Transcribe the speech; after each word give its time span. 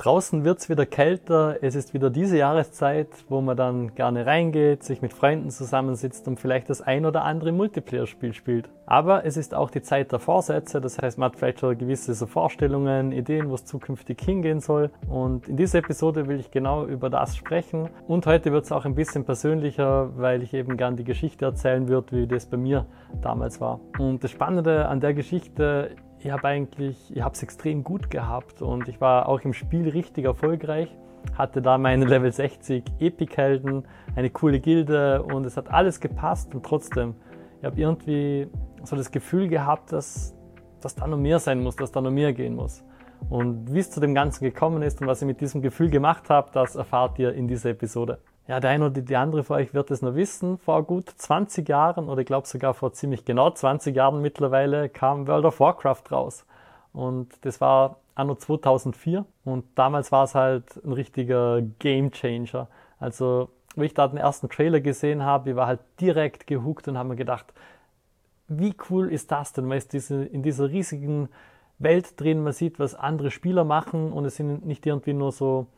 Draußen 0.00 0.46
wird's 0.46 0.70
wieder 0.70 0.86
kälter. 0.86 1.58
Es 1.60 1.74
ist 1.74 1.92
wieder 1.92 2.08
diese 2.08 2.38
Jahreszeit, 2.38 3.08
wo 3.28 3.42
man 3.42 3.54
dann 3.54 3.94
gerne 3.94 4.24
reingeht, 4.24 4.82
sich 4.82 5.02
mit 5.02 5.12
Freunden 5.12 5.50
zusammensitzt 5.50 6.26
und 6.26 6.40
vielleicht 6.40 6.70
das 6.70 6.80
ein 6.80 7.04
oder 7.04 7.22
andere 7.24 7.52
Multiplayer-Spiel 7.52 8.32
spielt. 8.32 8.70
Aber 8.86 9.26
es 9.26 9.36
ist 9.36 9.54
auch 9.54 9.68
die 9.68 9.82
Zeit 9.82 10.10
der 10.10 10.18
Vorsätze. 10.18 10.80
Das 10.80 10.98
heißt, 10.98 11.18
man 11.18 11.30
hat 11.30 11.38
vielleicht 11.38 11.60
schon 11.60 11.76
gewisse 11.76 12.14
so 12.14 12.24
Vorstellungen, 12.24 13.12
Ideen, 13.12 13.50
wo 13.50 13.54
es 13.54 13.66
zukünftig 13.66 14.18
hingehen 14.22 14.60
soll. 14.60 14.90
Und 15.06 15.50
in 15.50 15.58
dieser 15.58 15.80
Episode 15.80 16.28
will 16.28 16.40
ich 16.40 16.50
genau 16.50 16.86
über 16.86 17.10
das 17.10 17.36
sprechen. 17.36 17.90
Und 18.08 18.24
heute 18.24 18.52
wird's 18.52 18.72
auch 18.72 18.86
ein 18.86 18.94
bisschen 18.94 19.26
persönlicher, 19.26 20.16
weil 20.16 20.42
ich 20.42 20.54
eben 20.54 20.78
gern 20.78 20.96
die 20.96 21.04
Geschichte 21.04 21.44
erzählen 21.44 21.88
würde, 21.88 22.12
wie 22.12 22.26
das 22.26 22.46
bei 22.46 22.56
mir 22.56 22.86
damals 23.20 23.60
war. 23.60 23.80
Und 23.98 24.24
das 24.24 24.30
Spannende 24.30 24.88
an 24.88 25.00
der 25.00 25.12
Geschichte 25.12 25.90
ich 26.22 26.30
habe 26.30 26.48
eigentlich, 26.48 27.14
ich 27.14 27.22
habe 27.22 27.34
es 27.34 27.42
extrem 27.42 27.82
gut 27.82 28.10
gehabt 28.10 28.60
und 28.60 28.88
ich 28.88 29.00
war 29.00 29.28
auch 29.28 29.40
im 29.40 29.54
Spiel 29.54 29.88
richtig 29.88 30.26
erfolgreich. 30.26 30.94
Hatte 31.36 31.62
da 31.62 31.78
meine 31.78 32.04
Level 32.06 32.30
60 32.30 32.84
Epic-Helden, 32.98 33.86
eine 34.14 34.30
coole 34.30 34.60
Gilde 34.60 35.22
und 35.22 35.46
es 35.46 35.56
hat 35.56 35.70
alles 35.70 36.00
gepasst 36.00 36.54
und 36.54 36.64
trotzdem, 36.64 37.14
ich 37.58 37.64
habe 37.64 37.80
irgendwie 37.80 38.48
so 38.84 38.96
das 38.96 39.10
Gefühl 39.10 39.48
gehabt, 39.48 39.92
dass, 39.92 40.34
dass 40.80 40.94
da 40.94 41.06
noch 41.06 41.18
mehr 41.18 41.38
sein 41.38 41.62
muss, 41.62 41.76
dass 41.76 41.90
da 41.90 42.00
noch 42.00 42.10
mehr 42.10 42.32
gehen 42.34 42.54
muss. 42.54 42.84
Und 43.28 43.72
wie 43.72 43.78
es 43.78 43.90
zu 43.90 44.00
dem 44.00 44.14
Ganzen 44.14 44.44
gekommen 44.44 44.82
ist 44.82 45.00
und 45.00 45.06
was 45.06 45.22
ich 45.22 45.26
mit 45.26 45.40
diesem 45.40 45.62
Gefühl 45.62 45.90
gemacht 45.90 46.28
habe, 46.30 46.50
das 46.52 46.74
erfahrt 46.74 47.18
ihr 47.18 47.32
in 47.34 47.48
dieser 47.48 47.70
Episode. 47.70 48.18
Ja, 48.50 48.58
der 48.58 48.70
eine 48.70 48.86
oder 48.86 49.00
die 49.00 49.14
andere 49.14 49.44
von 49.44 49.58
euch 49.58 49.74
wird 49.74 49.92
es 49.92 50.02
noch 50.02 50.16
wissen. 50.16 50.58
Vor 50.58 50.82
gut 50.82 51.08
20 51.08 51.68
Jahren 51.68 52.08
oder 52.08 52.22
ich 52.22 52.26
glaube 52.26 52.48
sogar 52.48 52.74
vor 52.74 52.92
ziemlich 52.92 53.24
genau 53.24 53.50
20 53.50 53.94
Jahren 53.94 54.20
mittlerweile 54.22 54.88
kam 54.88 55.28
World 55.28 55.44
of 55.44 55.60
Warcraft 55.60 56.02
raus. 56.10 56.44
Und 56.92 57.28
das 57.42 57.60
war 57.60 58.00
anno 58.16 58.34
2004 58.34 59.24
und 59.44 59.66
damals 59.76 60.10
war 60.10 60.24
es 60.24 60.34
halt 60.34 60.64
ein 60.84 60.92
richtiger 60.92 61.62
Game 61.78 62.10
Changer. 62.10 62.66
Also, 62.98 63.50
wo 63.76 63.82
ich 63.82 63.94
da 63.94 64.08
den 64.08 64.18
ersten 64.18 64.48
Trailer 64.48 64.80
gesehen 64.80 65.22
habe, 65.22 65.50
ich 65.50 65.54
war 65.56 65.68
halt 65.68 65.80
direkt 66.00 66.48
gehuckt 66.48 66.88
und 66.88 66.98
habe 66.98 67.10
mir 67.10 67.16
gedacht, 67.16 67.54
wie 68.48 68.74
cool 68.90 69.12
ist 69.12 69.30
das 69.30 69.52
denn? 69.52 69.66
Man 69.66 69.78
ist 69.78 69.92
diese, 69.92 70.24
in 70.24 70.42
dieser 70.42 70.70
riesigen 70.70 71.28
Welt 71.78 72.20
drin, 72.20 72.42
man 72.42 72.52
sieht, 72.52 72.80
was 72.80 72.96
andere 72.96 73.30
Spieler 73.30 73.62
machen 73.62 74.12
und 74.12 74.24
es 74.24 74.34
sind 74.34 74.66
nicht 74.66 74.84
irgendwie 74.86 75.12
nur 75.12 75.30
so 75.30 75.68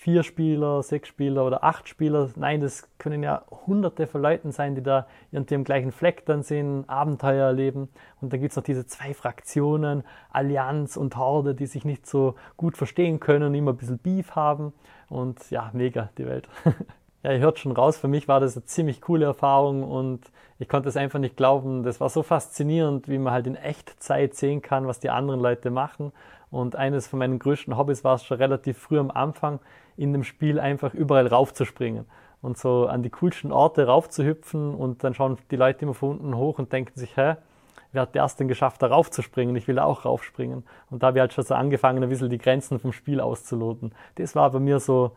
vier 0.00 0.22
Spieler, 0.22 0.82
sechs 0.82 1.08
Spieler 1.08 1.44
oder 1.44 1.62
acht 1.62 1.86
Spieler. 1.86 2.30
Nein, 2.36 2.62
das 2.62 2.88
können 2.96 3.22
ja 3.22 3.44
hunderte 3.66 4.06
von 4.06 4.22
Leuten 4.22 4.50
sein, 4.50 4.74
die 4.74 4.82
da 4.82 5.06
irgendwie 5.30 5.56
im 5.56 5.62
gleichen 5.62 5.92
Fleck 5.92 6.24
dann 6.24 6.42
sind, 6.42 6.88
Abenteuer 6.88 7.48
erleben. 7.48 7.90
Und 8.22 8.32
dann 8.32 8.40
gibt's 8.40 8.56
noch 8.56 8.62
diese 8.62 8.86
zwei 8.86 9.12
Fraktionen, 9.12 10.02
Allianz 10.30 10.96
und 10.96 11.18
Horde, 11.18 11.54
die 11.54 11.66
sich 11.66 11.84
nicht 11.84 12.06
so 12.06 12.34
gut 12.56 12.78
verstehen 12.78 13.20
können, 13.20 13.52
immer 13.54 13.72
ein 13.72 13.76
bisschen 13.76 13.98
Beef 13.98 14.34
haben. 14.34 14.72
Und 15.10 15.50
ja, 15.50 15.68
mega, 15.74 16.08
die 16.16 16.24
Welt. 16.24 16.48
ja, 17.22 17.32
ihr 17.32 17.40
hört 17.40 17.58
schon 17.58 17.72
raus, 17.72 17.98
für 17.98 18.08
mich 18.08 18.26
war 18.26 18.40
das 18.40 18.56
eine 18.56 18.64
ziemlich 18.64 19.02
coole 19.02 19.26
Erfahrung 19.26 19.82
und 19.82 20.22
ich 20.58 20.70
konnte 20.70 20.88
es 20.88 20.96
einfach 20.96 21.18
nicht 21.18 21.36
glauben. 21.36 21.82
Das 21.82 22.00
war 22.00 22.08
so 22.08 22.22
faszinierend, 22.22 23.06
wie 23.06 23.18
man 23.18 23.34
halt 23.34 23.46
in 23.46 23.54
Echtzeit 23.54 24.34
sehen 24.34 24.62
kann, 24.62 24.86
was 24.86 24.98
die 24.98 25.10
anderen 25.10 25.40
Leute 25.40 25.70
machen. 25.70 26.10
Und 26.50 26.74
eines 26.74 27.06
von 27.06 27.18
meinen 27.18 27.38
größten 27.38 27.76
Hobbys 27.76 28.02
war 28.02 28.16
es 28.16 28.24
schon 28.24 28.38
relativ 28.38 28.76
früh 28.78 28.98
am 28.98 29.10
Anfang, 29.10 29.60
in 30.00 30.12
dem 30.12 30.24
Spiel 30.24 30.58
einfach 30.58 30.94
überall 30.94 31.26
raufzuspringen 31.26 32.06
und 32.40 32.56
so 32.56 32.86
an 32.86 33.02
die 33.02 33.10
coolsten 33.10 33.52
Orte 33.52 33.86
raufzuhüpfen 33.86 34.74
und 34.74 35.04
dann 35.04 35.14
schauen 35.14 35.36
die 35.50 35.56
Leute 35.56 35.82
immer 35.82 35.94
von 35.94 36.18
unten 36.18 36.36
hoch 36.36 36.58
und 36.58 36.72
denken 36.72 36.98
sich, 36.98 37.16
hä, 37.16 37.36
wer 37.92 38.02
hat 38.02 38.16
erst 38.16 38.40
denn 38.40 38.48
geschafft, 38.48 38.82
da 38.82 38.86
raufzuspringen? 38.86 39.54
Ich 39.56 39.68
will 39.68 39.78
auch 39.78 40.06
raufspringen. 40.06 40.64
Und 40.90 41.02
da 41.02 41.08
habe 41.08 41.18
ich 41.18 41.20
halt 41.20 41.32
schon 41.34 41.44
so 41.44 41.54
angefangen, 41.54 42.02
ein 42.02 42.08
bisschen 42.08 42.30
die 42.30 42.38
Grenzen 42.38 42.78
vom 42.78 42.92
Spiel 42.92 43.20
auszuloten. 43.20 43.92
Das 44.14 44.34
war 44.34 44.50
bei 44.50 44.58
mir 44.58 44.80
so, 44.80 45.12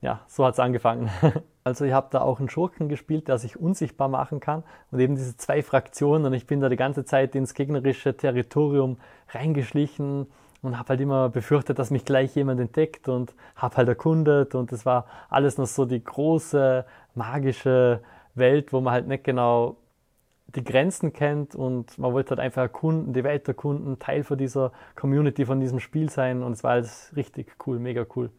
ja, 0.00 0.20
so 0.28 0.44
hat's 0.44 0.58
angefangen. 0.58 1.10
Also 1.64 1.84
ich 1.84 1.92
habe 1.92 2.08
da 2.10 2.22
auch 2.22 2.40
einen 2.40 2.48
Schurken 2.48 2.88
gespielt, 2.88 3.28
der 3.28 3.38
sich 3.38 3.56
unsichtbar 3.56 4.08
machen 4.08 4.40
kann 4.40 4.64
und 4.90 4.98
eben 4.98 5.14
diese 5.14 5.36
zwei 5.36 5.62
Fraktionen 5.62 6.26
und 6.26 6.32
ich 6.32 6.48
bin 6.48 6.58
da 6.58 6.68
die 6.68 6.74
ganze 6.74 7.04
Zeit 7.04 7.36
ins 7.36 7.54
gegnerische 7.54 8.16
Territorium 8.16 8.96
reingeschlichen 9.28 10.26
und 10.62 10.78
habe 10.78 10.90
halt 10.90 11.00
immer 11.00 11.28
befürchtet, 11.28 11.78
dass 11.78 11.90
mich 11.90 12.04
gleich 12.04 12.34
jemand 12.36 12.60
entdeckt 12.60 13.08
und 13.08 13.34
habe 13.56 13.76
halt 13.76 13.88
erkundet 13.88 14.54
und 14.54 14.72
es 14.72 14.86
war 14.86 15.06
alles 15.28 15.58
noch 15.58 15.66
so 15.66 15.84
die 15.84 16.02
große 16.02 16.84
magische 17.14 18.00
Welt, 18.34 18.72
wo 18.72 18.80
man 18.80 18.92
halt 18.92 19.08
nicht 19.08 19.24
genau 19.24 19.76
die 20.54 20.64
Grenzen 20.64 21.12
kennt 21.12 21.54
und 21.54 21.98
man 21.98 22.12
wollte 22.12 22.30
halt 22.30 22.40
einfach 22.40 22.62
erkunden, 22.62 23.12
die 23.12 23.24
Welt 23.24 23.48
erkunden, 23.48 23.98
Teil 23.98 24.22
von 24.22 24.38
dieser 24.38 24.72
Community, 24.94 25.46
von 25.46 25.60
diesem 25.60 25.80
Spiel 25.80 26.10
sein 26.10 26.42
und 26.42 26.52
es 26.52 26.62
war 26.62 26.72
alles 26.72 27.12
richtig 27.16 27.54
cool, 27.66 27.78
mega 27.78 28.06
cool. 28.14 28.30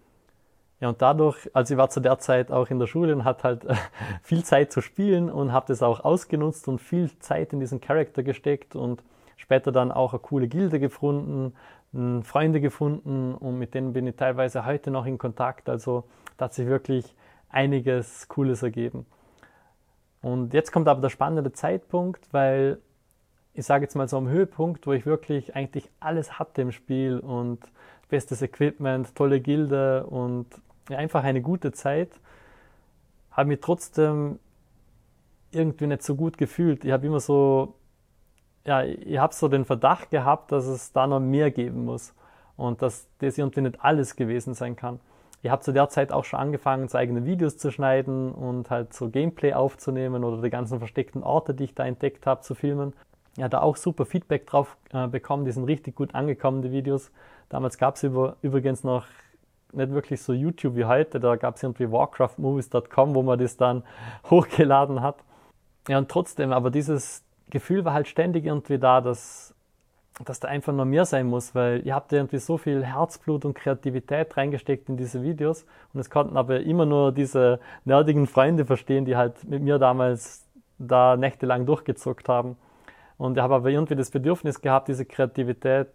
Ja, 0.80 0.90
und 0.90 1.02
dadurch, 1.02 1.50
also 1.54 1.74
ich 1.74 1.78
war 1.78 1.90
zu 1.90 2.00
der 2.00 2.20
Zeit 2.20 2.52
auch 2.52 2.70
in 2.70 2.80
der 2.80 2.88
Schule 2.88 3.16
und 3.16 3.24
hatte 3.24 3.44
halt 3.44 3.66
viel 4.22 4.44
Zeit 4.44 4.72
zu 4.72 4.82
spielen 4.82 5.30
und 5.30 5.52
habe 5.52 5.66
das 5.68 5.82
auch 5.82 6.02
ausgenutzt 6.02 6.68
und 6.68 6.80
viel 6.80 7.10
Zeit 7.20 7.54
in 7.54 7.60
diesen 7.60 7.82
Charakter 7.82 8.24
gesteckt 8.24 8.76
und 8.76 9.02
später 9.38 9.72
dann 9.72 9.92
auch 9.92 10.14
eine 10.14 10.20
coole 10.20 10.48
Gilde 10.48 10.80
gefunden, 10.80 11.54
Freunde 12.24 12.60
gefunden 12.60 13.36
und 13.36 13.60
mit 13.60 13.76
denen 13.76 13.94
bin 13.94 14.08
ich 14.08 14.16
teilweise 14.16 14.66
heute 14.66 14.90
noch 14.90 15.06
in 15.06 15.18
Kontakt. 15.20 15.70
Also 15.70 16.06
da 16.38 16.46
hat 16.46 16.54
sich 16.54 16.68
wirklich 16.68 17.16
einiges 17.50 18.28
Cooles 18.28 18.64
ergeben. 18.64 19.06
Und 20.22 20.54
jetzt 20.54 20.72
kommt 20.72 20.88
aber 20.88 21.02
der 21.02 21.10
spannende 21.10 21.52
Zeitpunkt, 21.52 22.34
weil 22.34 22.80
ich 23.54 23.66
sage 23.66 23.84
jetzt 23.84 23.96
mal 23.96 24.08
so 24.08 24.18
am 24.18 24.28
Höhepunkt, 24.28 24.88
wo 24.88 24.94
ich 24.94 25.06
wirklich 25.06 25.56
eigentlich 25.56 25.90
alles 26.00 26.40
hatte 26.40 26.64
im 26.64 26.72
Spiel 26.72 27.20
und 27.20 27.60
bestes 28.10 28.42
Equipment, 28.42 29.14
tolle 29.16 29.40
Gilde 29.40 30.08
und 30.08 30.48
einfach 30.90 31.24
eine 31.24 31.42
gute 31.42 31.72
Zeit, 31.72 32.10
habe 33.32 33.50
mich 33.50 33.60
trotzdem 33.62 34.40
irgendwie 35.52 35.88
nicht 35.88 36.02
so 36.02 36.16
gut 36.16 36.38
gefühlt. 36.40 36.84
Ich 36.86 36.92
habe 36.92 37.06
immer 37.06 37.20
so 37.20 37.76
ja, 38.66 38.84
ich 38.84 39.18
habe 39.18 39.34
so 39.34 39.48
den 39.48 39.66
Verdacht 39.66 40.10
gehabt, 40.10 40.52
dass 40.52 40.66
es 40.66 40.92
da 40.92 41.08
noch 41.08 41.20
mehr 41.20 41.52
geben 41.52 41.86
muss 41.86 42.14
und 42.56 42.82
dass 42.82 43.08
das 43.20 43.38
irgendwie 43.38 43.62
nicht 43.62 43.84
alles 43.84 44.16
gewesen 44.16 44.54
sein 44.54 44.76
kann. 44.76 45.00
Ich 45.42 45.50
habe 45.50 45.62
zu 45.62 45.74
der 45.74 45.90
Zeit 45.90 46.14
auch 46.14 46.24
schon 46.24 46.40
angefangen, 46.40 46.88
so 46.88 46.98
eigene 46.98 47.26
Videos 47.26 47.58
zu 47.58 47.70
schneiden 47.70 48.32
und 48.32 48.70
halt 48.70 48.94
so 48.94 49.10
Gameplay 49.10 49.54
aufzunehmen 49.54 50.24
oder 50.24 50.42
die 50.42 50.50
ganzen 50.50 50.80
versteckten 50.80 51.22
Orte, 51.22 51.54
die 51.54 51.66
ich 51.66 51.76
da 51.76 51.86
entdeckt 51.86 52.26
habe, 52.26 52.42
zu 52.42 52.56
filmen. 52.56 52.94
Ja, 53.36 53.50
da 53.50 53.62
auch 53.62 53.76
super 53.76 54.06
Feedback 54.06 54.48
drauf 54.48 54.78
äh, 54.94 55.08
bekommen, 55.08 55.44
die 55.44 55.52
sind 55.52 55.66
richtig 55.66 55.96
gut 55.96 56.16
angekommen, 56.16 56.62
die 56.62 56.72
Videos. 56.72 57.12
Damals 57.50 57.78
gab 57.78 57.96
es 57.96 58.04
übrigens 58.04 58.86
noch 58.86 59.06
nicht 59.74 59.92
wirklich 59.92 60.22
so 60.22 60.32
YouTube 60.32 60.76
wie 60.76 60.86
heute, 60.86 61.20
da 61.20 61.36
gab 61.36 61.56
es 61.56 61.64
irgendwie 61.64 61.92
warcraftmovies.com, 61.92 63.16
wo 63.16 63.24
man 63.24 63.38
das 63.38 63.58
dann 63.58 63.84
hochgeladen 64.30 65.02
hat. 65.02 65.18
Ja, 65.90 65.98
und 65.98 66.10
trotzdem, 66.10 66.54
aber 66.54 66.72
dieses, 66.72 67.23
Gefühl 67.54 67.86
war 67.86 67.94
halt 67.94 68.08
ständig 68.08 68.46
irgendwie 68.46 68.80
da, 68.80 69.00
dass, 69.00 69.54
dass 70.26 70.40
da 70.40 70.48
einfach 70.48 70.74
noch 70.74 70.86
mehr 70.86 71.06
sein 71.06 71.28
muss, 71.28 71.54
weil 71.54 71.86
ihr 71.86 71.94
habt 71.94 72.12
irgendwie 72.12 72.40
so 72.40 72.58
viel 72.58 72.84
Herzblut 72.84 73.46
und 73.46 73.54
Kreativität 73.54 74.36
reingesteckt 74.36 74.90
in 74.90 74.98
diese 74.98 75.22
Videos 75.22 75.66
und 75.94 76.00
es 76.00 76.10
konnten 76.10 76.36
aber 76.36 76.62
immer 76.62 76.88
nur 76.88 77.12
diese 77.12 77.60
nerdigen 77.86 78.26
Freunde 78.26 78.66
verstehen, 78.66 79.06
die 79.06 79.16
halt 79.16 79.44
mit 79.44 79.62
mir 79.62 79.78
damals 79.78 80.48
da 80.80 81.16
nächtelang 81.16 81.68
durchgezockt 81.68 82.28
haben. 82.28 82.58
Und 83.18 83.38
ich 83.38 83.44
habe 83.44 83.54
aber 83.54 83.70
irgendwie 83.70 83.96
das 83.96 84.10
Bedürfnis 84.10 84.60
gehabt, 84.62 84.88
diese 84.88 85.06
Kreativität 85.06 85.90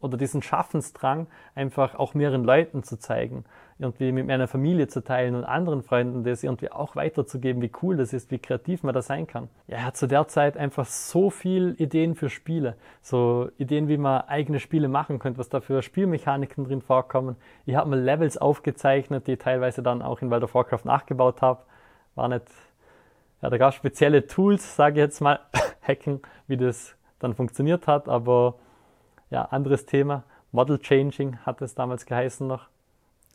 oder 0.00 0.16
diesen 0.16 0.40
Schaffensdrang 0.40 1.26
einfach 1.54 1.94
auch 1.94 2.14
mehreren 2.14 2.42
Leuten 2.42 2.82
zu 2.82 2.98
zeigen, 2.98 3.44
irgendwie 3.80 4.12
mit 4.12 4.26
meiner 4.26 4.46
Familie 4.46 4.88
zu 4.88 5.02
teilen 5.02 5.34
und 5.34 5.44
anderen 5.44 5.82
Freunden 5.82 6.22
das 6.22 6.44
irgendwie 6.44 6.70
auch 6.70 6.96
weiterzugeben, 6.96 7.62
wie 7.62 7.72
cool 7.82 7.96
das 7.96 8.12
ist, 8.12 8.30
wie 8.30 8.38
kreativ 8.38 8.82
man 8.82 8.94
da 8.94 9.00
sein 9.00 9.26
kann. 9.26 9.48
Ja, 9.68 9.78
er 9.78 9.84
hat 9.86 9.96
zu 9.96 10.06
der 10.06 10.28
Zeit 10.28 10.56
einfach 10.56 10.84
so 10.84 11.30
viel 11.30 11.74
Ideen 11.78 12.14
für 12.14 12.28
Spiele, 12.28 12.76
so 13.00 13.48
Ideen, 13.56 13.88
wie 13.88 13.96
man 13.96 14.22
eigene 14.22 14.60
Spiele 14.60 14.88
machen 14.88 15.18
könnte, 15.18 15.38
was 15.38 15.48
da 15.48 15.60
für 15.60 15.82
Spielmechaniken 15.82 16.64
drin 16.64 16.82
vorkommen. 16.82 17.36
Ich 17.64 17.74
habe 17.74 17.88
mal 17.88 17.98
Levels 17.98 18.36
aufgezeichnet, 18.36 19.26
die 19.26 19.32
ich 19.32 19.38
teilweise 19.38 19.82
dann 19.82 20.02
auch 20.02 20.20
in 20.20 20.30
World 20.30 20.44
of 20.44 20.54
Warcraft 20.54 20.84
nachgebaut 20.84 21.40
habe. 21.40 21.62
War 22.14 22.28
nicht, 22.28 22.44
ja, 23.40 23.48
da 23.48 23.56
gab 23.56 23.70
es 23.70 23.76
spezielle 23.76 24.26
Tools, 24.26 24.76
sage 24.76 25.00
ich 25.00 25.04
jetzt 25.04 25.20
mal, 25.20 25.40
hacken, 25.82 26.20
wie 26.48 26.58
das 26.58 26.96
dann 27.18 27.34
funktioniert 27.34 27.86
hat, 27.86 28.08
aber 28.08 28.56
ja, 29.30 29.44
anderes 29.46 29.86
Thema. 29.86 30.24
Model 30.52 30.78
Changing 30.78 31.38
hat 31.46 31.62
es 31.62 31.74
damals 31.74 32.04
geheißen 32.04 32.46
noch. 32.46 32.68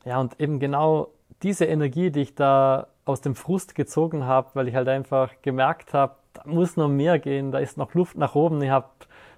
Ja, 0.06 0.20
und 0.20 0.40
eben 0.40 0.60
genau 0.60 1.08
diese 1.42 1.64
Energie, 1.64 2.10
die 2.10 2.20
ich 2.20 2.34
da 2.36 2.86
aus 3.04 3.22
dem 3.22 3.34
Frust 3.34 3.74
gezogen 3.74 4.24
habe, 4.24 4.50
weil 4.54 4.68
ich 4.68 4.74
halt 4.76 4.88
einfach 4.88 5.32
gemerkt 5.42 5.94
habe, 5.94 6.14
da 6.32 6.42
muss 6.44 6.76
noch 6.76 6.88
mehr 6.88 7.18
gehen, 7.18 7.50
da 7.50 7.58
ist 7.58 7.76
noch 7.76 7.92
Luft 7.94 8.16
nach 8.16 8.36
oben, 8.36 8.62
ich 8.62 8.70
habe 8.70 8.86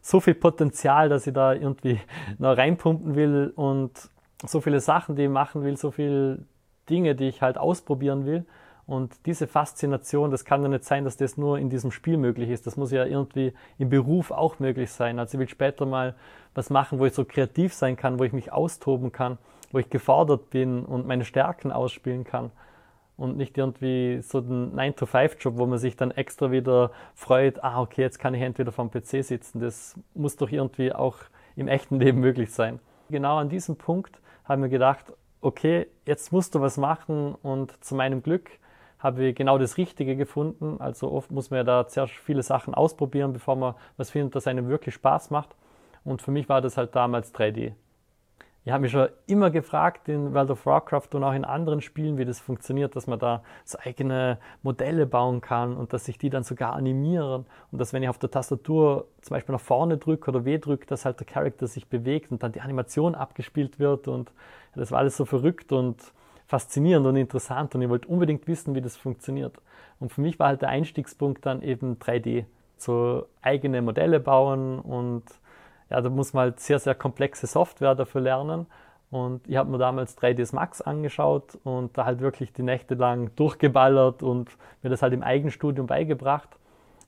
so 0.02 0.20
viel 0.20 0.34
Potenzial, 0.34 1.08
dass 1.08 1.26
ich 1.26 1.32
da 1.32 1.54
irgendwie 1.54 2.00
noch 2.38 2.56
reinpumpen 2.56 3.14
will 3.14 3.50
und 3.56 3.92
so 4.44 4.60
viele 4.60 4.80
Sachen, 4.80 5.16
die 5.16 5.24
ich 5.24 5.30
machen 5.30 5.64
will, 5.64 5.78
so 5.78 5.90
viele 5.90 6.44
Dinge, 6.90 7.14
die 7.14 7.28
ich 7.28 7.40
halt 7.40 7.56
ausprobieren 7.56 8.26
will. 8.26 8.44
Und 8.86 9.26
diese 9.26 9.46
Faszination, 9.46 10.30
das 10.30 10.44
kann 10.44 10.62
ja 10.62 10.68
nicht 10.68 10.84
sein, 10.84 11.04
dass 11.04 11.16
das 11.16 11.36
nur 11.36 11.58
in 11.58 11.68
diesem 11.68 11.90
Spiel 11.90 12.16
möglich 12.16 12.48
ist. 12.48 12.66
Das 12.66 12.76
muss 12.76 12.90
ja 12.90 13.04
irgendwie 13.04 13.52
im 13.78 13.90
Beruf 13.90 14.30
auch 14.30 14.60
möglich 14.60 14.90
sein. 14.90 15.18
Also 15.18 15.36
ich 15.36 15.40
will 15.40 15.48
später 15.48 15.84
mal 15.84 16.14
was 16.54 16.70
machen, 16.70 16.98
wo 16.98 17.04
ich 17.04 17.12
so 17.12 17.24
kreativ 17.24 17.74
sein 17.74 17.96
kann, 17.96 18.18
wo 18.18 18.24
ich 18.24 18.32
mich 18.32 18.50
austoben 18.50 19.12
kann, 19.12 19.36
wo 19.70 19.78
ich 19.78 19.90
gefordert 19.90 20.50
bin 20.50 20.84
und 20.84 21.06
meine 21.06 21.24
Stärken 21.24 21.72
ausspielen 21.72 22.24
kann 22.24 22.50
und 23.16 23.36
nicht 23.36 23.58
irgendwie 23.58 24.20
so 24.22 24.40
den 24.40 24.74
9-to-5-Job, 24.74 25.58
wo 25.58 25.66
man 25.66 25.78
sich 25.78 25.96
dann 25.96 26.12
extra 26.12 26.50
wieder 26.50 26.92
freut, 27.14 27.62
ah, 27.62 27.80
okay, 27.80 28.02
jetzt 28.02 28.18
kann 28.18 28.32
ich 28.32 28.42
entweder 28.42 28.72
vom 28.72 28.90
PC 28.90 29.24
sitzen. 29.24 29.60
Das 29.60 29.98
muss 30.14 30.36
doch 30.36 30.50
irgendwie 30.50 30.92
auch 30.92 31.16
im 31.56 31.68
echten 31.68 31.98
Leben 31.98 32.20
möglich 32.20 32.52
sein. 32.52 32.78
Genau 33.10 33.38
an 33.38 33.48
diesem 33.48 33.76
Punkt 33.76 34.20
haben 34.44 34.62
wir 34.62 34.68
gedacht, 34.68 35.12
okay, 35.40 35.88
jetzt 36.06 36.32
musst 36.32 36.54
du 36.54 36.60
was 36.60 36.78
machen 36.78 37.34
und 37.34 37.84
zu 37.84 37.94
meinem 37.94 38.22
Glück 38.22 38.50
habe 39.00 39.26
ich 39.26 39.36
genau 39.36 39.58
das 39.58 39.76
Richtige 39.76 40.16
gefunden. 40.16 40.76
Also 40.80 41.10
oft 41.10 41.30
muss 41.30 41.50
man 41.50 41.58
ja 41.58 41.64
da 41.64 41.88
sehr 41.88 42.06
viele 42.06 42.42
Sachen 42.42 42.74
ausprobieren, 42.74 43.32
bevor 43.32 43.56
man 43.56 43.74
was 43.96 44.10
findet, 44.10 44.36
das 44.36 44.46
einem 44.46 44.68
wirklich 44.68 44.94
Spaß 44.94 45.30
macht. 45.30 45.56
Und 46.04 46.22
für 46.22 46.30
mich 46.30 46.48
war 46.48 46.60
das 46.60 46.76
halt 46.76 46.94
damals 46.94 47.34
3D 47.34 47.72
ich 48.68 48.72
habe 48.72 48.82
mich 48.82 48.92
schon 48.92 49.08
immer 49.26 49.50
gefragt 49.50 50.10
in 50.10 50.34
World 50.34 50.50
of 50.50 50.66
Warcraft 50.66 51.14
und 51.14 51.24
auch 51.24 51.32
in 51.32 51.46
anderen 51.46 51.80
Spielen, 51.80 52.18
wie 52.18 52.26
das 52.26 52.38
funktioniert, 52.38 52.96
dass 52.96 53.06
man 53.06 53.18
da 53.18 53.42
so 53.64 53.78
eigene 53.82 54.36
Modelle 54.62 55.06
bauen 55.06 55.40
kann 55.40 55.74
und 55.74 55.94
dass 55.94 56.04
sich 56.04 56.18
die 56.18 56.28
dann 56.28 56.44
sogar 56.44 56.74
animieren. 56.74 57.46
Und 57.72 57.78
dass 57.78 57.94
wenn 57.94 58.02
ich 58.02 58.10
auf 58.10 58.18
der 58.18 58.30
Tastatur 58.30 59.06
zum 59.22 59.36
Beispiel 59.36 59.54
nach 59.54 59.60
vorne 59.62 59.96
drücke 59.96 60.30
oder 60.30 60.44
W 60.44 60.58
drücke, 60.58 60.84
dass 60.84 61.06
halt 61.06 61.18
der 61.18 61.26
Charakter 61.26 61.66
sich 61.66 61.86
bewegt 61.86 62.30
und 62.30 62.42
dann 62.42 62.52
die 62.52 62.60
Animation 62.60 63.14
abgespielt 63.14 63.78
wird. 63.78 64.06
Und 64.06 64.32
das 64.74 64.92
war 64.92 64.98
alles 64.98 65.16
so 65.16 65.24
verrückt 65.24 65.72
und 65.72 65.96
faszinierend 66.46 67.06
und 67.06 67.16
interessant. 67.16 67.74
Und 67.74 67.80
ich 67.80 67.88
wollte 67.88 68.08
unbedingt 68.08 68.46
wissen, 68.46 68.74
wie 68.74 68.82
das 68.82 68.98
funktioniert. 68.98 69.56
Und 69.98 70.12
für 70.12 70.20
mich 70.20 70.38
war 70.38 70.48
halt 70.48 70.60
der 70.60 70.68
Einstiegspunkt 70.68 71.46
dann 71.46 71.62
eben 71.62 71.96
3D, 71.96 72.44
so 72.76 73.24
eigene 73.40 73.80
Modelle 73.80 74.20
bauen 74.20 74.78
und 74.78 75.24
ja, 75.90 76.00
da 76.00 76.10
muss 76.10 76.32
man 76.32 76.42
halt 76.42 76.60
sehr, 76.60 76.78
sehr 76.78 76.94
komplexe 76.94 77.46
Software 77.46 77.94
dafür 77.94 78.20
lernen. 78.20 78.66
Und 79.10 79.48
ich 79.48 79.56
habe 79.56 79.70
mir 79.70 79.78
damals 79.78 80.18
3ds 80.18 80.54
Max 80.54 80.82
angeschaut 80.82 81.58
und 81.64 81.96
da 81.96 82.04
halt 82.04 82.20
wirklich 82.20 82.52
die 82.52 82.62
Nächte 82.62 82.94
lang 82.94 83.30
durchgeballert 83.36 84.22
und 84.22 84.50
mir 84.82 84.90
das 84.90 85.00
halt 85.00 85.14
im 85.14 85.22
Eigenstudium 85.22 85.86
beigebracht. 85.86 86.50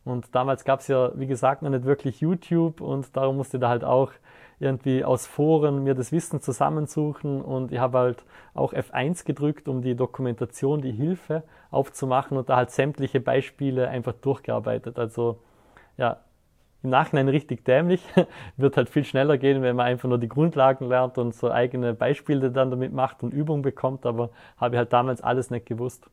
Und 0.04 0.34
damals 0.34 0.64
gab 0.64 0.80
es 0.80 0.88
ja, 0.88 1.10
wie 1.14 1.26
gesagt, 1.26 1.60
noch 1.60 1.68
nicht 1.68 1.84
wirklich 1.84 2.20
YouTube 2.20 2.80
und 2.80 3.14
darum 3.16 3.36
musste 3.36 3.58
ich 3.58 3.60
da 3.60 3.68
halt 3.68 3.84
auch 3.84 4.12
irgendwie 4.60 5.04
aus 5.04 5.26
Foren 5.26 5.84
mir 5.84 5.94
das 5.94 6.12
Wissen 6.12 6.40
zusammensuchen 6.40 7.40
und 7.42 7.72
ich 7.72 7.78
habe 7.78 7.98
halt 7.98 8.24
auch 8.54 8.72
F1 8.72 9.24
gedrückt, 9.24 9.68
um 9.68 9.82
die 9.82 9.94
Dokumentation, 9.94 10.82
die 10.82 10.92
Hilfe 10.92 11.42
aufzumachen 11.70 12.36
und 12.36 12.48
da 12.48 12.56
halt 12.56 12.70
sämtliche 12.70 13.20
Beispiele 13.20 13.88
einfach 13.88 14.12
durchgearbeitet. 14.12 14.98
Also 14.98 15.38
ja, 15.96 16.18
im 16.82 16.90
Nachhinein 16.90 17.28
richtig 17.28 17.64
dämlich. 17.64 18.02
Wird 18.56 18.76
halt 18.76 18.88
viel 18.88 19.04
schneller 19.04 19.38
gehen, 19.38 19.62
wenn 19.62 19.76
man 19.76 19.86
einfach 19.86 20.08
nur 20.08 20.18
die 20.18 20.28
Grundlagen 20.28 20.88
lernt 20.88 21.18
und 21.18 21.34
so 21.34 21.50
eigene 21.50 21.94
Beispiele 21.94 22.50
dann 22.50 22.70
damit 22.70 22.92
macht 22.92 23.22
und 23.22 23.32
Übung 23.32 23.62
bekommt, 23.62 24.06
aber 24.06 24.30
habe 24.56 24.74
ich 24.74 24.78
halt 24.78 24.92
damals 24.92 25.20
alles 25.20 25.50
nicht 25.50 25.66
gewusst. 25.66 26.08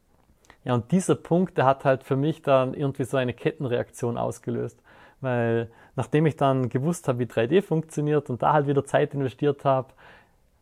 Ja, 0.64 0.74
und 0.74 0.92
dieser 0.92 1.16
Punkt, 1.16 1.58
der 1.58 1.66
hat 1.66 1.86
halt 1.86 2.04
für 2.04 2.18
mich 2.18 2.42
dann 2.42 2.74
irgendwie 2.74 3.06
so 3.06 3.18
eine 3.18 3.34
Kettenreaktion 3.34 4.18
ausgelöst. 4.18 4.82
Weil 5.22 5.70
nachdem 5.96 6.26
ich 6.26 6.36
dann 6.36 6.70
gewusst 6.70 7.08
habe, 7.08 7.20
wie 7.20 7.24
3D 7.24 7.62
funktioniert 7.62 8.30
und 8.30 8.44
da 8.44 8.54
halt 8.54 8.68
wieder 8.68 8.86
Zeit 8.86 9.14
investiert 9.14 9.66
habe, 9.66 9.94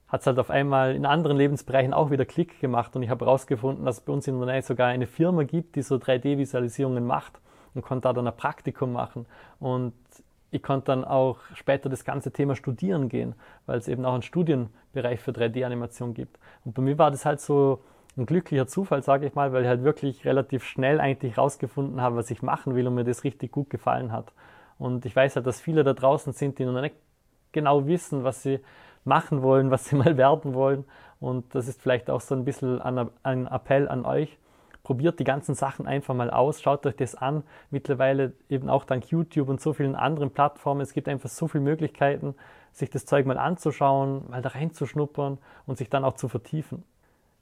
hat 0.07 0.21
es 0.21 0.27
halt 0.27 0.37
auf 0.37 0.49
einmal 0.49 0.95
in 0.95 1.05
anderen 1.05 1.35
Lebensbereichen 1.35 1.93
auch 1.93 2.11
wieder 2.11 2.25
Klick 2.25 2.59
gemacht 2.61 2.95
und 2.95 3.03
ich 3.03 3.09
habe 3.09 3.25
herausgefunden, 3.25 3.85
dass 3.85 3.97
es 3.97 4.01
bei 4.01 4.13
uns 4.13 4.27
in 4.27 4.37
der 4.37 4.47
Nähe 4.47 4.61
sogar 4.61 4.87
eine 4.87 5.07
Firma 5.07 5.43
gibt, 5.43 5.75
die 5.75 5.81
so 5.81 5.95
3D-Visualisierungen 5.95 7.05
macht 7.05 7.41
und 7.75 7.83
konnte 7.83 8.07
da 8.07 8.13
dann 8.13 8.27
ein 8.27 8.35
Praktikum 8.35 8.93
machen. 8.93 9.27
Und 9.59 9.93
ich 10.51 10.63
konnte 10.63 10.85
dann 10.85 11.03
auch 11.03 11.37
später 11.53 11.89
das 11.89 12.05
ganze 12.05 12.31
Thema 12.31 12.55
studieren 12.55 13.09
gehen, 13.09 13.35
weil 13.65 13.77
es 13.77 13.87
eben 13.87 14.05
auch 14.05 14.13
einen 14.13 14.21
Studienbereich 14.23 15.19
für 15.19 15.31
3D-Animation 15.31 16.13
gibt. 16.13 16.39
Und 16.63 16.73
bei 16.73 16.81
mir 16.81 16.97
war 16.97 17.11
das 17.11 17.25
halt 17.25 17.41
so 17.41 17.81
ein 18.17 18.25
glücklicher 18.25 18.65
Zufall, 18.65 19.03
sage 19.03 19.27
ich 19.27 19.35
mal, 19.35 19.51
weil 19.51 19.63
ich 19.63 19.67
halt 19.67 19.83
wirklich 19.83 20.25
relativ 20.25 20.63
schnell 20.63 21.01
eigentlich 21.01 21.37
rausgefunden 21.37 21.99
habe, 22.01 22.15
was 22.15 22.31
ich 22.31 22.41
machen 22.41 22.73
will 22.75 22.87
und 22.87 22.95
mir 22.95 23.03
das 23.03 23.25
richtig 23.25 23.51
gut 23.51 23.69
gefallen 23.69 24.11
hat. 24.11 24.31
Und 24.77 25.05
ich 25.05 25.15
weiß 25.15 25.35
halt, 25.35 25.45
dass 25.45 25.59
viele 25.59 25.83
da 25.83 25.93
draußen 25.93 26.33
sind, 26.33 26.57
die 26.57 26.65
noch 26.65 26.79
nicht 26.79 26.95
genau 27.51 27.87
wissen, 27.87 28.23
was 28.23 28.41
sie 28.41 28.59
machen 29.03 29.41
wollen, 29.41 29.71
was 29.71 29.85
sie 29.85 29.95
mal 29.97 30.15
werden 30.17 30.53
wollen. 30.53 30.85
Und 31.19 31.53
das 31.55 31.67
ist 31.67 31.81
vielleicht 31.81 32.09
auch 32.09 32.21
so 32.21 32.35
ein 32.35 32.45
bisschen 32.45 32.81
ein 32.81 33.47
Appell 33.47 33.87
an 33.89 34.05
euch, 34.05 34.37
probiert 34.85 35.19
die 35.19 35.25
ganzen 35.25 35.55
Sachen 35.55 35.87
einfach 35.87 36.13
mal 36.13 36.29
aus, 36.29 36.61
schaut 36.61 36.85
euch 36.85 36.95
das 36.95 37.15
an. 37.15 37.43
Mittlerweile 37.71 38.33
eben 38.47 38.69
auch 38.69 38.85
dank 38.85 39.07
YouTube 39.07 39.49
und 39.49 39.59
so 39.59 39.73
vielen 39.73 39.95
anderen 39.95 40.31
Plattformen. 40.31 40.79
Es 40.79 40.93
gibt 40.93 41.09
einfach 41.09 41.27
so 41.27 41.49
viele 41.49 41.63
Möglichkeiten, 41.63 42.35
sich 42.71 42.89
das 42.89 43.05
Zeug 43.05 43.25
mal 43.25 43.37
anzuschauen, 43.37 44.29
mal 44.29 44.41
da 44.41 44.49
reinzuschnuppern 44.49 45.39
und 45.65 45.77
sich 45.77 45.89
dann 45.89 46.05
auch 46.05 46.13
zu 46.13 46.29
vertiefen. 46.29 46.83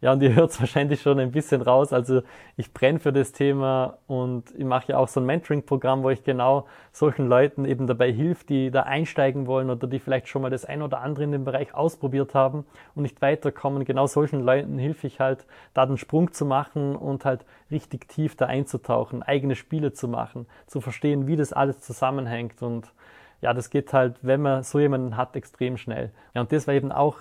Ja, 0.03 0.11
und 0.11 0.21
ihr 0.21 0.35
hört 0.35 0.51
es 0.51 0.59
wahrscheinlich 0.59 1.01
schon 1.01 1.17
ein 1.17 1.31
bisschen 1.31 1.61
raus. 1.61 1.93
Also 1.93 2.23
ich 2.57 2.73
brenne 2.73 2.99
für 2.99 3.13
das 3.13 3.31
Thema 3.31 3.99
und 4.05 4.53
ich 4.57 4.65
mache 4.65 4.91
ja 4.91 4.97
auch 4.97 5.07
so 5.07 5.21
ein 5.21 5.25
Mentoring-Programm, 5.25 6.03
wo 6.03 6.09
ich 6.09 6.25
genau 6.25 6.67
solchen 6.91 7.29
Leuten 7.29 7.63
eben 7.63 7.87
dabei 7.87 8.11
hilft, 8.11 8.49
die 8.49 8.69
da 8.69 8.83
einsteigen 8.83 9.47
wollen 9.47 9.69
oder 9.69 9.87
die 9.87 9.99
vielleicht 9.99 10.27
schon 10.27 10.41
mal 10.41 10.51
das 10.51 10.65
ein 10.65 10.81
oder 10.81 10.99
andere 10.99 11.23
in 11.23 11.31
dem 11.31 11.45
Bereich 11.45 11.73
ausprobiert 11.73 12.35
haben 12.35 12.65
und 12.95 13.03
nicht 13.03 13.21
weiterkommen. 13.21 13.85
Genau 13.85 14.05
solchen 14.05 14.41
Leuten 14.41 14.77
hilfe 14.77 15.07
ich 15.07 15.21
halt, 15.21 15.45
da 15.73 15.85
den 15.85 15.97
Sprung 15.97 16.33
zu 16.33 16.45
machen 16.45 16.97
und 16.97 17.23
halt 17.23 17.45
richtig 17.71 18.09
tief 18.09 18.35
da 18.35 18.47
einzutauchen, 18.47 19.23
eigene 19.23 19.55
Spiele 19.55 19.93
zu 19.93 20.09
machen, 20.09 20.47
zu 20.67 20.81
verstehen, 20.81 21.27
wie 21.27 21.37
das 21.37 21.53
alles 21.53 21.79
zusammenhängt 21.79 22.61
und 22.61 22.91
ja, 23.39 23.53
das 23.53 23.69
geht 23.69 23.93
halt, 23.93 24.15
wenn 24.21 24.41
man 24.41 24.63
so 24.63 24.79
jemanden 24.79 25.17
hat, 25.17 25.35
extrem 25.35 25.75
schnell. 25.77 26.11
Ja, 26.33 26.41
und 26.41 26.51
das 26.51 26.67
war 26.67 26.73
eben 26.73 26.91
auch 26.93 27.17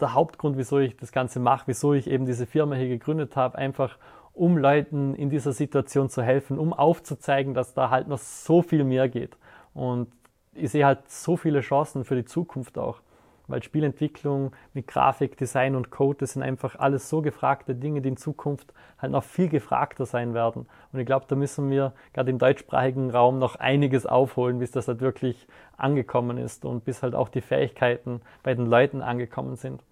der 0.00 0.14
Hauptgrund, 0.14 0.56
wieso 0.56 0.78
ich 0.78 0.96
das 0.96 1.12
Ganze 1.12 1.40
mache, 1.40 1.64
wieso 1.66 1.92
ich 1.92 2.08
eben 2.08 2.26
diese 2.26 2.46
Firma 2.46 2.74
hier 2.74 2.88
gegründet 2.88 3.36
habe, 3.36 3.58
einfach 3.58 3.98
um 4.32 4.56
Leuten 4.56 5.14
in 5.14 5.30
dieser 5.30 5.52
Situation 5.52 6.08
zu 6.08 6.22
helfen, 6.22 6.58
um 6.58 6.72
aufzuzeigen, 6.72 7.54
dass 7.54 7.74
da 7.74 7.90
halt 7.90 8.08
noch 8.08 8.18
so 8.18 8.62
viel 8.62 8.84
mehr 8.84 9.08
geht. 9.08 9.36
Und 9.74 10.08
ich 10.52 10.70
sehe 10.70 10.84
halt 10.84 11.08
so 11.10 11.36
viele 11.36 11.60
Chancen 11.60 12.04
für 12.04 12.16
die 12.16 12.24
Zukunft 12.24 12.78
auch 12.78 13.00
weil 13.46 13.62
Spielentwicklung 13.62 14.52
mit 14.72 14.86
Grafik, 14.86 15.36
Design 15.36 15.74
und 15.74 15.90
Code, 15.90 16.18
das 16.20 16.32
sind 16.32 16.42
einfach 16.42 16.76
alles 16.76 17.08
so 17.08 17.22
gefragte 17.22 17.74
Dinge, 17.74 18.00
die 18.00 18.10
in 18.10 18.16
Zukunft 18.16 18.72
halt 18.98 19.12
noch 19.12 19.24
viel 19.24 19.48
gefragter 19.48 20.06
sein 20.06 20.34
werden. 20.34 20.66
Und 20.92 21.00
ich 21.00 21.06
glaube, 21.06 21.26
da 21.28 21.36
müssen 21.36 21.70
wir 21.70 21.92
gerade 22.12 22.30
im 22.30 22.38
deutschsprachigen 22.38 23.10
Raum 23.10 23.38
noch 23.38 23.56
einiges 23.56 24.06
aufholen, 24.06 24.58
bis 24.58 24.70
das 24.70 24.88
halt 24.88 25.00
wirklich 25.00 25.46
angekommen 25.76 26.38
ist 26.38 26.64
und 26.64 26.84
bis 26.84 27.02
halt 27.02 27.14
auch 27.14 27.28
die 27.28 27.40
Fähigkeiten 27.40 28.22
bei 28.42 28.54
den 28.54 28.66
Leuten 28.66 29.02
angekommen 29.02 29.56
sind. 29.56 29.82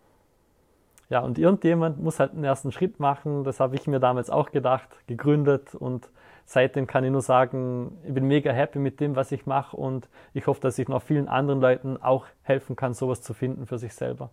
Ja, 1.12 1.20
und 1.20 1.38
irgendjemand 1.38 2.02
muss 2.02 2.18
halt 2.18 2.32
einen 2.32 2.42
ersten 2.42 2.72
Schritt 2.72 2.98
machen. 2.98 3.44
Das 3.44 3.60
habe 3.60 3.74
ich 3.74 3.86
mir 3.86 4.00
damals 4.00 4.30
auch 4.30 4.50
gedacht, 4.50 4.88
gegründet 5.06 5.74
und 5.74 6.08
seitdem 6.46 6.86
kann 6.86 7.04
ich 7.04 7.10
nur 7.10 7.20
sagen, 7.20 7.98
ich 8.06 8.14
bin 8.14 8.26
mega 8.26 8.50
happy 8.50 8.78
mit 8.78 8.98
dem, 8.98 9.14
was 9.14 9.30
ich 9.30 9.44
mache 9.44 9.76
und 9.76 10.08
ich 10.32 10.46
hoffe, 10.46 10.62
dass 10.62 10.78
ich 10.78 10.88
noch 10.88 11.02
vielen 11.02 11.28
anderen 11.28 11.60
Leuten 11.60 12.02
auch 12.02 12.24
helfen 12.40 12.76
kann, 12.76 12.94
sowas 12.94 13.20
zu 13.20 13.34
finden 13.34 13.66
für 13.66 13.76
sich 13.76 13.92
selber. 13.92 14.30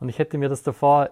Und 0.00 0.08
ich 0.08 0.18
hätte 0.18 0.38
mir 0.38 0.48
das 0.48 0.64
davor 0.64 1.10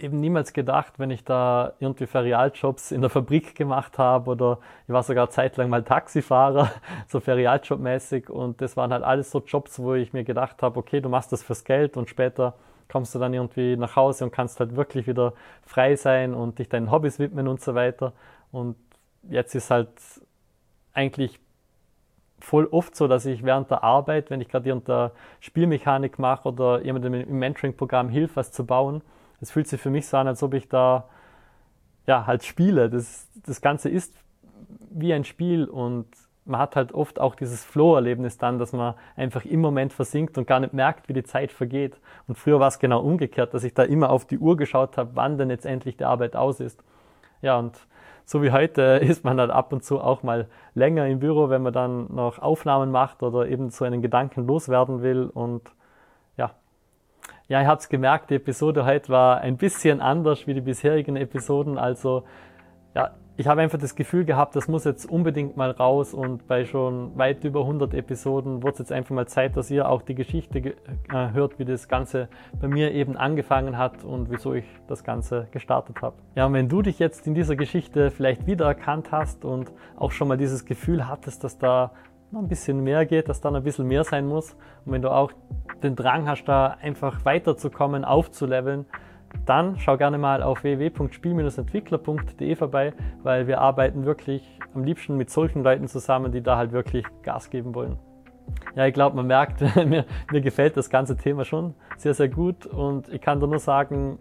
eben 0.00 0.18
niemals 0.18 0.52
gedacht, 0.52 0.94
wenn 0.98 1.12
ich 1.12 1.22
da 1.22 1.74
irgendwie 1.78 2.06
Ferialjobs 2.06 2.90
in 2.90 3.02
der 3.02 3.10
Fabrik 3.10 3.54
gemacht 3.54 3.98
habe 3.98 4.32
oder 4.32 4.58
ich 4.88 4.92
war 4.92 5.04
sogar 5.04 5.30
zeitlang 5.30 5.70
mal 5.70 5.84
Taxifahrer, 5.84 6.72
so 7.06 7.20
Ferialjobmäßig 7.20 8.28
und 8.28 8.60
das 8.60 8.76
waren 8.76 8.92
halt 8.92 9.04
alles 9.04 9.30
so 9.30 9.40
Jobs, 9.46 9.78
wo 9.78 9.94
ich 9.94 10.12
mir 10.12 10.24
gedacht 10.24 10.60
habe, 10.60 10.76
okay, 10.76 11.00
du 11.00 11.08
machst 11.08 11.30
das 11.30 11.44
fürs 11.44 11.62
Geld 11.62 11.96
und 11.96 12.08
später 12.08 12.54
kommst 12.90 13.14
du 13.14 13.18
dann 13.18 13.32
irgendwie 13.32 13.76
nach 13.76 13.96
Hause 13.96 14.24
und 14.24 14.32
kannst 14.32 14.60
halt 14.60 14.76
wirklich 14.76 15.06
wieder 15.06 15.34
frei 15.64 15.96
sein 15.96 16.34
und 16.34 16.58
dich 16.58 16.68
deinen 16.68 16.90
Hobbys 16.90 17.18
widmen 17.18 17.48
und 17.48 17.60
so 17.60 17.74
weiter. 17.74 18.12
Und 18.52 18.76
jetzt 19.28 19.54
ist 19.54 19.70
halt 19.70 19.88
eigentlich 20.92 21.38
voll 22.40 22.66
oft 22.66 22.96
so, 22.96 23.06
dass 23.06 23.26
ich 23.26 23.44
während 23.44 23.70
der 23.70 23.84
Arbeit, 23.84 24.30
wenn 24.30 24.40
ich 24.40 24.48
gerade 24.48 24.68
irgendeine 24.68 25.12
Spielmechanik 25.40 26.18
mache 26.18 26.48
oder 26.48 26.82
jemandem 26.82 27.14
im 27.14 27.38
Mentoring-Programm 27.38 28.08
hilft, 28.08 28.36
was 28.36 28.50
zu 28.50 28.64
bauen, 28.64 29.02
es 29.40 29.50
fühlt 29.50 29.68
sich 29.68 29.80
für 29.80 29.90
mich 29.90 30.06
so 30.06 30.16
an, 30.16 30.26
als 30.26 30.42
ob 30.42 30.54
ich 30.54 30.68
da 30.68 31.08
ja 32.06 32.26
halt 32.26 32.44
spiele. 32.44 32.90
Das, 32.90 33.28
das 33.46 33.60
Ganze 33.60 33.88
ist 33.88 34.14
wie 34.90 35.12
ein 35.12 35.24
Spiel 35.24 35.64
und 35.64 36.06
man 36.50 36.60
hat 36.60 36.76
halt 36.76 36.92
oft 36.92 37.20
auch 37.20 37.34
dieses 37.34 37.64
Flow-Erlebnis 37.64 38.36
dann, 38.36 38.58
dass 38.58 38.72
man 38.72 38.94
einfach 39.16 39.44
im 39.44 39.60
Moment 39.60 39.92
versinkt 39.92 40.36
und 40.36 40.46
gar 40.46 40.60
nicht 40.60 40.74
merkt, 40.74 41.08
wie 41.08 41.12
die 41.12 41.22
Zeit 41.22 41.52
vergeht. 41.52 41.98
Und 42.26 42.36
früher 42.36 42.60
war 42.60 42.68
es 42.68 42.78
genau 42.78 43.00
umgekehrt, 43.00 43.54
dass 43.54 43.64
ich 43.64 43.72
da 43.72 43.84
immer 43.84 44.10
auf 44.10 44.26
die 44.26 44.38
Uhr 44.38 44.56
geschaut 44.56 44.98
habe, 44.98 45.10
wann 45.14 45.38
denn 45.38 45.48
jetzt 45.48 45.64
endlich 45.64 45.96
die 45.96 46.04
Arbeit 46.04 46.36
aus 46.36 46.60
ist. 46.60 46.82
Ja, 47.40 47.58
und 47.58 47.78
so 48.24 48.42
wie 48.42 48.50
heute 48.50 48.82
ist 49.02 49.24
man 49.24 49.38
halt 49.38 49.50
ab 49.50 49.72
und 49.72 49.84
zu 49.84 50.00
auch 50.00 50.22
mal 50.22 50.48
länger 50.74 51.06
im 51.06 51.20
Büro, 51.20 51.48
wenn 51.48 51.62
man 51.62 51.72
dann 51.72 52.12
noch 52.12 52.40
Aufnahmen 52.40 52.90
macht 52.90 53.22
oder 53.22 53.46
eben 53.48 53.70
so 53.70 53.84
einen 53.84 54.02
Gedanken 54.02 54.46
loswerden 54.46 55.02
will. 55.02 55.30
Und 55.32 55.72
ja, 56.36 56.50
ja, 57.48 57.60
ihr 57.62 57.68
habt 57.68 57.82
es 57.82 57.88
gemerkt, 57.88 58.30
die 58.30 58.34
Episode 58.34 58.84
heute 58.84 59.08
war 59.08 59.40
ein 59.40 59.56
bisschen 59.56 60.00
anders 60.00 60.46
wie 60.48 60.54
die 60.54 60.60
bisherigen 60.60 61.16
Episoden. 61.16 61.78
Also 61.78 62.24
ja, 62.94 63.12
ich 63.36 63.46
habe 63.46 63.62
einfach 63.62 63.78
das 63.78 63.94
Gefühl 63.94 64.24
gehabt, 64.24 64.54
das 64.54 64.68
muss 64.68 64.84
jetzt 64.84 65.08
unbedingt 65.08 65.56
mal 65.56 65.70
raus 65.70 66.12
und 66.12 66.46
bei 66.46 66.64
schon 66.64 67.16
weit 67.16 67.42
über 67.44 67.60
100 67.60 67.94
Episoden 67.94 68.62
wird 68.62 68.74
es 68.74 68.80
jetzt 68.80 68.92
einfach 68.92 69.14
mal 69.14 69.26
Zeit, 69.26 69.56
dass 69.56 69.70
ihr 69.70 69.88
auch 69.88 70.02
die 70.02 70.14
Geschichte 70.14 70.58
äh, 70.58 70.74
hört, 71.32 71.58
wie 71.58 71.64
das 71.64 71.88
Ganze 71.88 72.28
bei 72.60 72.68
mir 72.68 72.92
eben 72.92 73.16
angefangen 73.16 73.78
hat 73.78 74.04
und 74.04 74.30
wieso 74.30 74.54
ich 74.54 74.64
das 74.88 75.04
Ganze 75.04 75.48
gestartet 75.52 76.02
habe. 76.02 76.16
Ja, 76.34 76.46
und 76.46 76.52
wenn 76.52 76.68
du 76.68 76.82
dich 76.82 76.98
jetzt 76.98 77.26
in 77.26 77.34
dieser 77.34 77.56
Geschichte 77.56 78.10
vielleicht 78.10 78.46
wiedererkannt 78.46 79.10
hast 79.10 79.44
und 79.44 79.72
auch 79.96 80.12
schon 80.12 80.28
mal 80.28 80.36
dieses 80.36 80.64
Gefühl 80.64 81.08
hattest, 81.08 81.42
dass 81.42 81.58
da 81.58 81.92
noch 82.32 82.40
ein 82.40 82.48
bisschen 82.48 82.82
mehr 82.82 83.06
geht, 83.06 83.28
dass 83.28 83.40
da 83.40 83.50
noch 83.50 83.58
ein 83.58 83.64
bisschen 83.64 83.86
mehr 83.86 84.04
sein 84.04 84.26
muss 84.26 84.52
und 84.84 84.92
wenn 84.92 85.02
du 85.02 85.10
auch 85.10 85.32
den 85.82 85.96
Drang 85.96 86.28
hast, 86.28 86.44
da 86.44 86.76
einfach 86.80 87.24
weiterzukommen, 87.24 88.04
aufzuleveln, 88.04 88.86
dann 89.46 89.78
schau 89.78 89.96
gerne 89.96 90.18
mal 90.18 90.42
auf 90.42 90.62
www.spiel-entwickler.de 90.62 92.56
vorbei, 92.56 92.92
weil 93.22 93.46
wir 93.46 93.60
arbeiten 93.60 94.04
wirklich 94.04 94.58
am 94.74 94.84
liebsten 94.84 95.16
mit 95.16 95.30
solchen 95.30 95.62
Leuten 95.62 95.88
zusammen, 95.88 96.32
die 96.32 96.42
da 96.42 96.56
halt 96.56 96.72
wirklich 96.72 97.04
Gas 97.22 97.50
geben 97.50 97.74
wollen. 97.74 97.98
Ja, 98.74 98.86
ich 98.86 98.94
glaube, 98.94 99.16
man 99.16 99.26
merkt, 99.26 99.60
mir, 99.86 100.04
mir 100.30 100.40
gefällt 100.40 100.76
das 100.76 100.90
ganze 100.90 101.16
Thema 101.16 101.44
schon 101.44 101.74
sehr, 101.96 102.14
sehr 102.14 102.28
gut 102.28 102.66
und 102.66 103.08
ich 103.08 103.20
kann 103.20 103.40
dir 103.40 103.46
nur 103.46 103.58
sagen, 103.58 104.18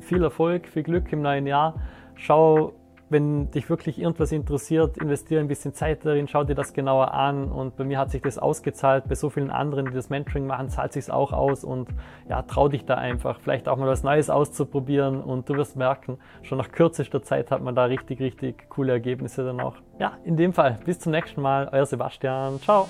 viel 0.00 0.22
Erfolg, 0.22 0.68
viel 0.68 0.82
Glück 0.82 1.12
im 1.12 1.22
neuen 1.22 1.46
Jahr. 1.46 1.74
Schau 2.14 2.72
wenn 3.10 3.50
dich 3.50 3.70
wirklich 3.70 3.98
irgendwas 3.98 4.32
interessiert, 4.32 4.98
investiere 4.98 5.40
ein 5.40 5.48
bisschen 5.48 5.74
Zeit 5.74 6.04
darin, 6.04 6.28
schau 6.28 6.44
dir 6.44 6.54
das 6.54 6.72
genauer 6.72 7.14
an. 7.14 7.50
Und 7.50 7.76
bei 7.76 7.84
mir 7.84 7.98
hat 7.98 8.10
sich 8.10 8.22
das 8.22 8.38
ausgezahlt. 8.38 9.08
Bei 9.08 9.14
so 9.14 9.30
vielen 9.30 9.50
anderen, 9.50 9.86
die 9.86 9.92
das 9.92 10.10
Mentoring 10.10 10.46
machen, 10.46 10.68
zahlt 10.68 10.92
sich 10.92 11.10
auch 11.10 11.32
aus. 11.32 11.64
Und 11.64 11.88
ja, 12.28 12.42
trau 12.42 12.68
dich 12.68 12.84
da 12.84 12.94
einfach, 12.94 13.40
vielleicht 13.40 13.68
auch 13.68 13.76
mal 13.76 13.88
was 13.88 14.02
Neues 14.02 14.30
auszuprobieren. 14.30 15.20
Und 15.20 15.48
du 15.48 15.54
wirst 15.54 15.76
merken, 15.76 16.18
schon 16.42 16.58
nach 16.58 16.70
kürzester 16.70 17.22
Zeit 17.22 17.50
hat 17.50 17.62
man 17.62 17.74
da 17.74 17.84
richtig, 17.84 18.20
richtig 18.20 18.68
coole 18.68 18.92
Ergebnisse 18.92 19.44
dann 19.44 19.60
auch. 19.60 19.76
Ja, 19.98 20.18
in 20.24 20.36
dem 20.36 20.52
Fall, 20.52 20.78
bis 20.84 20.98
zum 20.98 21.12
nächsten 21.12 21.40
Mal. 21.40 21.68
Euer 21.72 21.86
Sebastian. 21.86 22.60
Ciao. 22.60 22.88